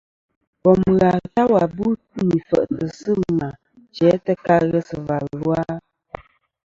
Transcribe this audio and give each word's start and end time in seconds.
Bòm 0.63 0.81
ghà 0.99 1.11
ta 1.33 1.41
wà 1.53 1.63
bû 1.75 1.85
nì 2.27 2.37
fèʼtɨ̀ 2.47 2.87
sɨ̂ 2.99 3.15
mà 3.39 3.47
jæ 3.95 4.09
ta 4.25 4.33
ka 4.45 4.55
ghesɨ̀và 4.71 5.17
lu 5.37 5.45
a? 5.61 5.65